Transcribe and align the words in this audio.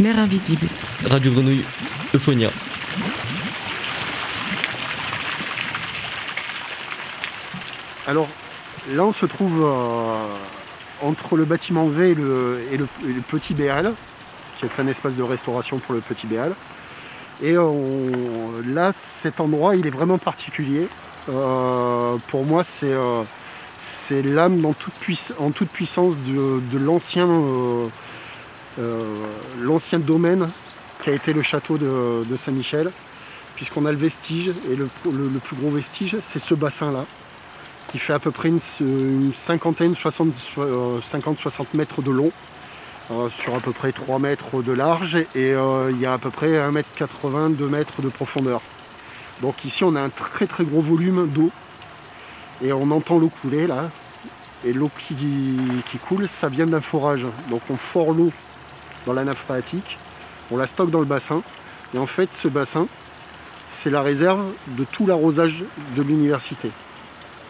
Mère 0.00 0.18
invisible. 0.18 0.66
Radio 1.04 1.32
Grenouille, 1.32 1.64
Euphonia. 2.14 2.50
Alors 8.06 8.28
là, 8.92 9.04
on 9.04 9.12
se 9.12 9.26
trouve 9.26 9.62
euh, 9.64 10.24
entre 11.02 11.36
le 11.36 11.44
bâtiment 11.44 11.86
V 11.88 12.10
et 12.10 12.14
le, 12.14 12.60
et 12.72 12.76
le- 12.76 12.88
et 13.06 13.12
le 13.12 13.20
petit 13.20 13.54
BL, 13.54 13.92
qui 14.58 14.64
est 14.66 14.80
un 14.80 14.86
espace 14.86 15.16
de 15.16 15.22
restauration 15.22 15.78
pour 15.78 15.94
le 15.94 16.00
petit 16.00 16.26
BL. 16.26 16.52
Et 17.42 17.56
on- 17.58 18.10
là, 18.66 18.92
cet 18.92 19.40
endroit, 19.40 19.76
il 19.76 19.86
est 19.86 19.90
vraiment 19.90 20.18
particulier. 20.18 20.88
Euh, 21.28 22.16
pour 22.28 22.44
moi, 22.44 22.64
c'est 22.64 22.92
euh, 22.92 23.22
l'âme 24.10 24.64
en 24.64 24.72
toute 24.72 24.94
puissance 25.68 26.14
de, 26.26 26.60
de 26.72 26.78
l'ancien 26.78 27.28
euh, 27.28 27.84
euh, 27.84 27.88
l'ancien 29.60 29.98
domaine 29.98 30.48
qui 31.02 31.10
a 31.10 31.12
été 31.12 31.32
le 31.32 31.42
château 31.42 31.78
de, 31.78 32.36
Saint-Michel, 32.36 32.90
puisqu'on 33.56 33.86
a 33.86 33.92
le 33.92 33.98
vestige, 33.98 34.52
et 34.70 34.76
le, 34.76 34.88
plus 35.38 35.56
gros 35.56 35.70
vestige, 35.70 36.16
c'est 36.24 36.38
ce 36.38 36.54
bassin-là 36.54 37.04
qui 37.90 37.98
fait 37.98 38.12
à 38.12 38.18
peu 38.18 38.30
près 38.30 38.50
une, 38.50 39.32
cinquantaine, 39.34 39.96
60, 39.96 40.34
euh, 40.58 41.00
50-60 41.00 41.68
mètres 41.72 42.02
de 42.02 42.10
long, 42.10 42.30
euh, 43.10 43.30
sur 43.30 43.54
à 43.54 43.60
peu 43.60 43.72
près 43.72 43.92
3 43.92 44.18
mètres 44.18 44.62
de 44.62 44.72
large, 44.72 45.16
et 45.16 45.54
euh, 45.54 45.90
il 45.90 45.98
y 45.98 46.04
a 46.04 46.12
à 46.12 46.18
peu 46.18 46.30
près 46.30 46.58
1 46.58 46.70
mètre 46.70 46.90
80, 46.96 47.50
2 47.50 47.66
mètres 47.66 48.02
de 48.02 48.10
profondeur. 48.10 48.60
Donc 49.40 49.64
ici 49.64 49.84
on 49.84 49.94
a 49.96 50.02
un 50.02 50.10
très 50.10 50.46
très 50.46 50.64
gros 50.64 50.82
volume 50.82 51.28
d'eau, 51.28 51.50
et 52.62 52.74
on 52.74 52.90
entend 52.90 53.18
l'eau 53.18 53.30
couler 53.40 53.66
là, 53.66 53.90
et 54.66 54.74
l'eau 54.74 54.90
qui, 54.98 55.16
qui 55.90 55.98
coule, 55.98 56.28
ça 56.28 56.50
vient 56.50 56.66
d'un 56.66 56.82
forage. 56.82 57.24
Donc 57.48 57.62
on 57.70 57.76
fore 57.76 58.12
l'eau 58.12 58.32
dans 59.08 59.14
la 59.14 59.24
nappe 59.24 59.38
phréatique, 59.38 59.96
on 60.50 60.58
la 60.58 60.66
stocke 60.66 60.90
dans 60.90 60.98
le 61.00 61.06
bassin, 61.06 61.42
et 61.94 61.98
en 61.98 62.04
fait 62.04 62.30
ce 62.34 62.46
bassin, 62.46 62.86
c'est 63.70 63.88
la 63.88 64.02
réserve 64.02 64.44
de 64.66 64.84
tout 64.84 65.06
l'arrosage 65.06 65.64
de 65.96 66.02
l'université. 66.02 66.70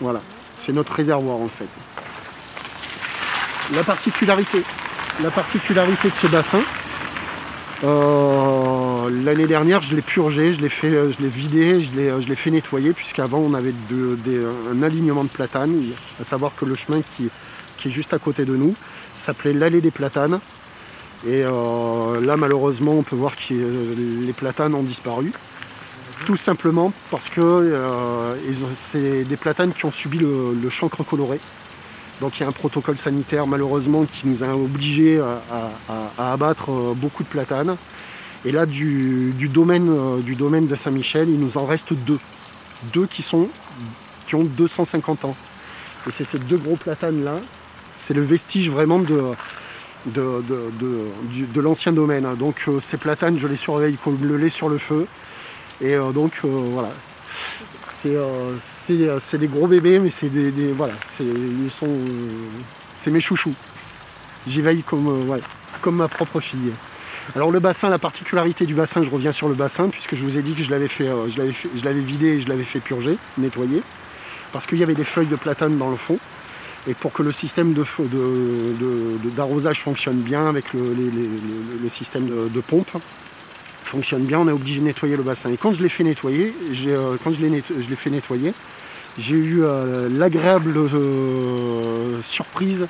Voilà, 0.00 0.20
c'est 0.58 0.72
notre 0.72 0.92
réservoir 0.92 1.36
en 1.36 1.48
fait. 1.48 1.68
La 3.72 3.84
particularité, 3.84 4.64
la 5.22 5.30
particularité 5.30 6.10
de 6.10 6.16
ce 6.16 6.26
bassin, 6.26 6.62
euh, 7.84 9.08
l'année 9.22 9.46
dernière 9.46 9.80
je 9.82 9.94
l'ai 9.94 10.02
purgé, 10.02 10.54
je 10.54 10.60
l'ai 10.60 10.68
fait, 10.68 10.90
je 10.90 11.22
l'ai 11.22 11.28
vidé, 11.28 11.84
je 11.84 11.92
l'ai, 11.92 12.20
je 12.20 12.28
l'ai 12.28 12.36
fait 12.36 12.50
nettoyer 12.50 12.92
puisqu'avant 12.94 13.38
on 13.38 13.54
avait 13.54 13.74
un 14.72 14.82
alignement 14.82 15.22
de 15.22 15.28
platanes, 15.28 15.84
à 16.20 16.24
savoir 16.24 16.56
que 16.56 16.64
le 16.64 16.74
chemin 16.74 17.00
qui 17.16 17.30
est 17.86 17.90
juste 17.90 18.12
à 18.12 18.18
côté 18.18 18.44
de 18.44 18.56
nous 18.56 18.74
s'appelait 19.16 19.52
l'allée 19.52 19.80
des 19.80 19.92
platanes. 19.92 20.40
Et 21.26 21.42
euh, 21.44 22.20
là 22.20 22.36
malheureusement 22.36 22.92
on 22.92 23.02
peut 23.02 23.16
voir 23.16 23.34
que 23.36 23.54
les 23.54 24.32
platanes 24.32 24.74
ont 24.74 24.82
disparu. 24.82 25.32
Tout 26.26 26.36
simplement 26.36 26.92
parce 27.10 27.28
que 27.28 27.40
euh, 27.40 28.34
c'est 28.76 29.24
des 29.24 29.36
platanes 29.36 29.74
qui 29.74 29.84
ont 29.84 29.90
subi 29.90 30.18
le, 30.18 30.70
chancre 30.70 31.02
coloré. 31.04 31.38
Donc 32.20 32.38
il 32.38 32.44
y 32.44 32.46
a 32.46 32.48
un 32.48 32.52
protocole 32.52 32.96
sanitaire 32.96 33.46
malheureusement 33.46 34.06
qui 34.06 34.26
nous 34.26 34.42
a 34.42 34.54
obligés 34.54 35.20
à, 35.20 36.32
abattre 36.32 36.70
euh, 36.70 36.94
beaucoup 36.94 37.24
de 37.24 37.28
platanes. 37.28 37.76
Et 38.46 38.52
là 38.52 38.64
du, 38.64 39.34
du 39.36 39.48
domaine, 39.48 39.88
euh, 39.90 40.20
du 40.20 40.34
domaine 40.34 40.66
de 40.66 40.76
Saint-Michel, 40.76 41.28
il 41.28 41.38
nous 41.38 41.58
en 41.58 41.66
reste 41.66 41.92
deux. 41.92 42.20
Deux 42.92 43.06
qui, 43.06 43.22
sont, 43.22 43.48
qui 44.26 44.34
ont 44.34 44.44
250 44.44 45.26
ans. 45.26 45.36
Et 46.06 46.10
c'est 46.10 46.24
ces 46.24 46.38
deux 46.38 46.58
gros 46.58 46.76
platanes 46.76 47.22
là, 47.24 47.40
c'est 47.98 48.14
le 48.14 48.22
vestige 48.22 48.70
vraiment 48.70 48.98
de, 48.98 49.32
de, 50.06 51.60
l'ancien 51.60 51.92
domaine. 51.92 52.26
Donc 52.36 52.64
euh, 52.68 52.80
ces 52.80 52.96
platanes, 52.96 53.38
je 53.38 53.46
les 53.46 53.56
surveille 53.56 53.96
comme 54.02 54.18
le 54.22 54.36
lait 54.36 54.50
sur 54.50 54.68
le 54.68 54.78
feu. 54.78 55.06
Et 55.80 55.94
euh, 55.94 56.12
donc 56.12 56.32
euh, 56.44 56.48
voilà. 56.48 56.90
C'est 58.86 59.38
des 59.38 59.46
gros 59.46 59.66
bébés, 59.66 59.98
mais 59.98 60.10
c'est 60.10 60.28
des, 60.28 60.72
voilà, 60.72 60.92
c'est 61.16 63.10
mes 63.10 63.20
chouchous. 63.20 63.54
J'y 64.46 64.60
veille 64.60 64.82
comme 64.82 65.40
comme 65.80 65.96
ma 65.96 66.08
propre 66.08 66.40
fille. 66.40 66.72
Alors 67.34 67.50
le 67.50 67.60
bassin, 67.60 67.88
la 67.88 67.98
particularité 67.98 68.66
du 68.66 68.74
bassin, 68.74 69.02
je 69.02 69.08
reviens 69.08 69.32
sur 69.32 69.48
le 69.48 69.54
bassin 69.54 69.88
puisque 69.88 70.16
je 70.16 70.22
vous 70.22 70.36
ai 70.36 70.42
dit 70.42 70.52
que 70.52 70.62
je 70.62 70.70
l'avais 70.70 70.88
fait- 70.88 71.08
je 71.30 71.82
l'avais 71.84 72.00
vidé 72.00 72.26
et 72.26 72.40
je 72.42 72.48
l'avais 72.50 72.64
fait 72.64 72.80
purger, 72.80 73.16
nettoyer, 73.38 73.82
parce 74.52 74.66
qu'il 74.66 74.76
y 74.76 74.82
avait 74.82 74.94
des 74.94 75.04
feuilles 75.04 75.26
de 75.26 75.36
platane 75.36 75.78
dans 75.78 75.90
le 75.90 75.96
fond. 75.96 76.18
Et 76.86 76.94
pour 76.94 77.12
que 77.12 77.22
le 77.22 77.32
système 77.32 77.74
d'arrosage 79.36 79.80
fonctionne 79.80 80.18
bien 80.18 80.46
avec 80.48 80.66
le, 80.74 81.88
système 81.88 82.50
de, 82.50 82.60
pompe, 82.60 82.90
fonctionne 83.84 84.24
bien, 84.24 84.40
on 84.40 84.48
est 84.48 84.52
obligé 84.52 84.80
de 84.80 84.84
nettoyer 84.84 85.16
le 85.16 85.22
bassin. 85.22 85.50
Et 85.50 85.56
quand 85.56 85.72
je 85.72 85.82
l'ai 85.82 85.88
fait 85.88 86.04
nettoyer, 86.04 86.54
euh, 86.88 87.16
quand 87.22 87.32
je 87.32 87.40
l'ai, 87.40 87.62
fait 87.96 88.10
nettoyer, 88.10 88.52
j'ai 89.16 89.36
eu 89.36 89.62
euh, 89.62 90.10
l'agréable 90.10 90.74
euh, 90.76 92.20
surprise 92.26 92.86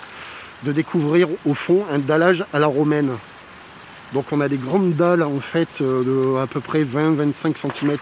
de 0.65 0.72
découvrir 0.72 1.28
au 1.47 1.54
fond 1.54 1.84
un 1.93 2.00
dallage 2.00 2.44
à 2.53 2.59
la 2.59 2.66
romaine. 2.66 3.10
Donc 4.12 4.27
on 4.33 4.41
a 4.41 4.49
des 4.49 4.56
grandes 4.56 4.94
dalles 4.94 5.22
en 5.22 5.41
fait 5.41 5.81
de 5.81 6.37
à 6.38 6.47
peu 6.47 6.60
près 6.60 6.84
20-25 6.84 7.56
cm 7.56 7.97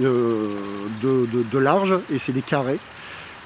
de 0.00 1.58
large 1.58 1.94
et 2.12 2.18
c'est 2.18 2.32
des 2.32 2.42
carrés. 2.42 2.78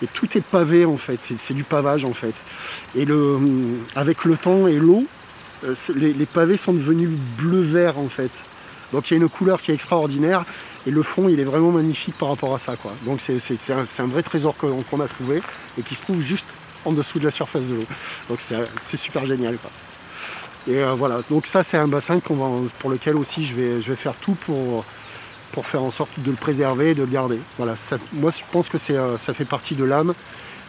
Et 0.03 0.07
tout 0.09 0.37
est 0.37 0.45
pavé 0.45 0.85
en 0.85 0.97
fait, 0.97 1.21
c'est, 1.39 1.55
du 1.55 1.65
pavage 1.65 2.05
en 2.05 2.13
fait. 2.13 2.35
Et 2.97 3.05
le, 3.05 3.39
avec 3.95 4.25
le 4.25 4.37
temps 4.37 4.67
et 4.67 4.75
l'eau, 4.75 5.07
euh, 5.65 5.75
les, 5.95 6.27
pavés 6.27 6.57
sont 6.57 6.73
devenus 6.73 7.11
bleu-vert 7.39 7.99
en 7.99 8.09
fait. 8.09 8.33
Donc 8.93 9.11
il 9.11 9.15
y 9.15 9.21
a 9.21 9.23
une 9.23 9.29
couleur 9.29 9.63
qui 9.63 9.71
est 9.71 9.75
extraordinaire 9.75 10.45
et 10.87 10.91
le 10.91 11.03
fond 11.03 11.29
il 11.29 11.39
est 11.39 11.45
vraiment 11.45 11.71
magnifique 11.71 12.17
par 12.19 12.31
rapport 12.31 12.55
à 12.55 12.59
ça. 12.59 12.75
Quoi. 12.77 12.93
Donc 13.07 13.21
c'est, 13.21 13.39
un, 13.71 14.07
vrai 14.07 14.23
trésor 14.23 14.57
qu'on, 14.57 15.01
a 15.01 15.07
trouvé 15.07 15.41
et 15.79 15.83
qui 15.83 15.95
se 15.95 16.03
trouve 16.03 16.21
juste 16.21 16.47
en 16.85 16.93
dessous 16.93 17.21
de 17.21 17.25
la 17.25 17.31
surface 17.31 17.67
de 17.67 17.75
l'eau. 17.75 17.87
Donc 18.29 18.41
c'est, 18.41 18.97
super 18.97 19.25
génial. 19.25 19.57
Quoi. 19.59 19.71
Et 20.67 20.79
euh, 20.79 20.95
voilà, 20.95 21.21
donc 21.31 21.47
ça 21.47 21.63
c'est 21.63 21.77
un 21.77 21.89
bassin 21.89 22.21
va- 22.29 22.51
pour 22.81 22.91
lequel 22.91 23.17
aussi 23.17 23.47
je 23.47 23.55
vais, 23.55 23.83
je 23.83 23.89
vais 23.89 23.97
faire 23.97 24.15
tout 24.15 24.35
pour, 24.35 24.85
pour 25.53 25.67
faire 25.67 25.83
en 25.83 25.91
sorte 25.91 26.11
de 26.19 26.31
le 26.31 26.37
préserver 26.37 26.91
et 26.91 26.95
de 26.95 27.01
le 27.03 27.07
garder. 27.11 27.39
Voilà, 27.59 27.77
ça- 27.77 27.99
moi 28.13 28.31
je 28.31 28.43
pense 28.51 28.69
que 28.69 28.79
euh, 28.93 29.19
ça 29.19 29.35
fait 29.35 29.45
partie 29.45 29.75
de 29.75 29.85
l'âme 29.85 30.15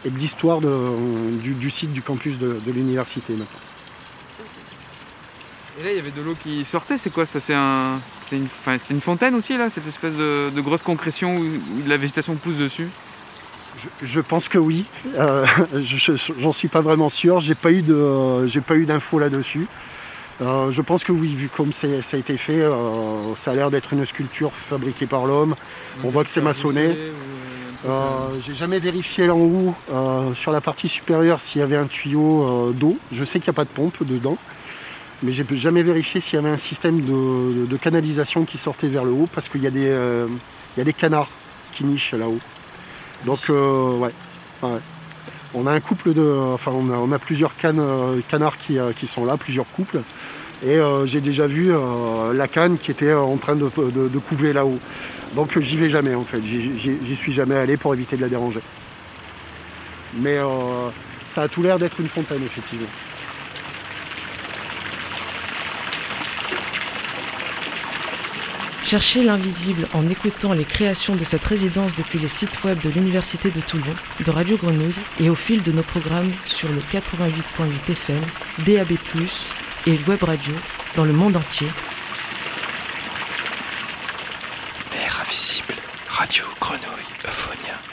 et 0.06 0.10
de 0.10 0.18
l'histoire 0.18 0.60
de- 0.62 1.38
du, 1.42 1.54
du 1.54 1.70
site 1.72 1.94
du 1.94 2.02
campus 2.02 2.38
de, 2.38 2.60
de 2.66 2.72
l'université 2.72 3.34
maintenant. 3.34 3.60
Et 5.80 5.84
là, 5.84 5.90
il 5.92 5.96
y 5.96 6.00
avait 6.00 6.12
de 6.12 6.22
l'eau 6.22 6.36
qui 6.36 6.64
sortait, 6.66 7.00
c'est 7.00 7.10
quoi 7.10 7.26
ça? 7.26 7.40
C'est 7.40 7.56
un... 7.56 8.00
C'était 8.20 8.38
une... 8.38 8.46
enfin, 8.46 8.78
c'était 8.78 8.94
une 8.94 9.02
fontaine 9.02 9.34
aussi, 9.34 9.58
là 9.58 9.70
Cette 9.72 9.88
espèce 9.88 10.14
de, 10.14 10.52
de 10.54 10.62
grosse 10.62 10.84
concrétion 10.84 11.38
où, 11.38 11.48
la 11.88 11.98
végétation 11.98 12.36
pousse 12.36 12.58
dessus? 12.58 12.88
Je, 14.02 14.06
je 14.06 14.22
pense 14.22 14.48
que 14.50 14.60
oui. 14.60 14.86
Euh, 15.16 15.46
je- 15.74 15.98
je- 16.16 16.34
J'en 16.40 16.52
suis 16.52 16.68
pas 16.68 16.82
vraiment 16.82 17.10
sûr. 17.10 17.40
J'ai 17.40 17.56
pas 17.56 17.72
eu 17.72 17.82
de, 17.82 18.46
j'ai 18.48 18.62
pas 18.62 18.76
eu 18.76 18.86
d'infos 18.86 19.18
là-dessus. 19.18 19.66
Euh, 20.44 20.72
je 20.72 20.82
pense 20.82 21.04
que 21.04 21.12
oui, 21.12 21.34
vu 21.36 21.50
comme 21.50 21.72
ça 21.74 21.88
a 21.88 22.18
été 22.18 22.38
fait, 22.38 22.62
euh, 22.62 23.36
ça 23.38 23.52
a 23.52 23.56
l'air 23.56 23.72
d'être 23.72 23.94
une 23.94 24.06
sculpture 24.06 24.52
fabriquée 24.70 25.08
par 25.08 25.26
l'homme. 25.26 25.56
On 26.04 26.10
voit 26.10 26.24
que 26.24 26.30
c'est 26.30 26.42
maçonné. 26.42 26.98
Euh, 27.86 28.40
j'ai 28.40 28.54
jamais 28.54 28.80
vérifié 28.80 29.28
là 29.28 29.36
en 29.36 29.40
haut, 29.40 29.76
sur 30.36 30.52
la 30.52 30.62
partie 30.62 30.90
supérieure, 30.90 31.40
s'il 31.40 31.62
y 31.62 31.64
avait 31.64 31.78
un 31.78 31.88
tuyau 31.88 32.74
d'eau. 32.74 32.98
Je 33.12 33.24
sais 33.24 33.40
qu'il 33.40 33.50
n'y 33.50 33.56
a 33.56 33.60
pas 33.62 33.66
de 33.66 33.70
pompe 33.70 34.04
dedans, 34.06 34.38
mais 35.24 35.32
j'ai 35.32 35.46
jamais 35.52 35.84
vérifié 35.84 36.20
s'il 36.20 36.36
y 36.36 36.38
avait 36.38 36.50
un 36.50 36.58
système 36.58 37.02
de, 37.02 37.66
de 37.66 37.78
canalisation 37.78 38.44
qui 38.46 38.58
sortait 38.58 38.90
vers 38.90 39.06
le 39.06 39.12
haut, 39.12 39.30
parce 39.34 39.48
qu'il 39.48 39.64
y, 39.64 39.68
a 39.68 39.72
des, 39.72 39.88
euh, 39.88 40.28
il 40.76 40.80
y 40.80 40.82
a 40.82 40.84
des 40.84 40.94
canards 40.94 41.30
qui 41.72 41.86
nichent 41.86 42.14
là-haut. 42.14 42.40
Donc, 43.26 43.40
euh, 43.50 43.98
ouais, 43.98 44.12
ouais. 44.62 44.80
On 45.54 45.68
a 45.68 45.72
un 45.72 45.80
couple 45.80 46.14
de. 46.14 46.56
Plusieurs 47.18 47.54
euh, 47.64 48.20
canards 48.28 48.58
qui, 48.58 48.80
euh, 48.80 48.92
qui 48.92 49.08
sont 49.08 49.26
là, 49.26 49.38
plusieurs 49.38 49.70
couples. 49.72 50.02
Et 50.64 50.78
euh, 50.78 51.06
j'ai 51.06 51.22
déjà 51.22 51.46
vu 51.46 51.74
la 52.34 52.48
canne 52.48 52.78
qui 52.78 52.92
était 52.92 53.14
en 53.14 53.38
train 53.38 53.56
de, 53.56 53.68
couver 54.20 54.54
là-haut. 54.54 54.80
Donc 55.36 55.60
j'y 55.60 55.78
vais 55.78 55.90
jamais 55.90 56.16
en 56.16 56.24
fait, 56.24 56.42
j'y 56.44 57.16
suis 57.16 57.34
jamais 57.34 57.56
allé 57.56 57.76
pour 57.76 57.94
éviter 57.94 58.16
de 58.16 58.22
la 58.22 58.30
déranger. 58.30 58.62
Mais 60.16 60.38
ça 61.34 61.44
a 61.44 61.48
tout 61.48 61.64
l'air 61.64 61.80
d'être 61.80 62.00
une 62.00 62.08
fontaine 62.08 62.44
effectivement. 62.44 62.88
Cherchez 68.94 69.24
l'invisible 69.24 69.88
en 69.96 70.08
écoutant 70.08 70.54
les 70.54 70.66
créations 70.66 71.16
de 71.16 71.24
cette 71.24 71.44
résidence 71.44 71.96
depuis 71.96 72.20
le 72.20 72.28
site 72.28 72.64
web 72.64 72.78
de 72.84 72.92
l'Université 72.92 73.50
de 73.50 73.60
Toulon, 73.60 73.96
de 74.24 74.30
Radio 74.30 74.56
Grenouille 74.56 74.94
et 75.20 75.32
au 75.32 75.36
fil 75.36 75.64
de 75.64 75.72
nos 75.72 75.82
programmes 75.82 76.32
sur 76.46 76.70
le 76.70 76.80
88.8 76.80 77.92
FM, 77.92 78.22
DAB+, 78.68 78.92
et 79.88 80.00
web 80.08 80.24
radio 80.24 80.54
dans 80.96 81.06
le 81.06 81.14
monde 81.14 81.36
entier. 81.36 81.70
Mère 84.92 85.22
invisible, 85.22 85.74
Radio 86.08 86.46
Grenouille, 86.62 87.08
Euphonia. 87.26 87.93